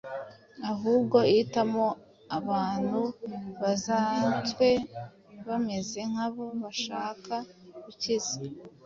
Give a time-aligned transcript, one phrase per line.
[0.71, 1.85] Ahubwo ihitamo
[2.37, 3.01] abantu
[3.61, 4.67] basanzwe
[5.47, 7.35] bameze nk’abo bashaka
[7.83, 8.37] gukiza.